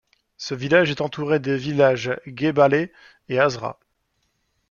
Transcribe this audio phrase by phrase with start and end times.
[0.37, 2.91] Ce village est entouré des villages Ghebaleh
[3.29, 3.77] et Aazra.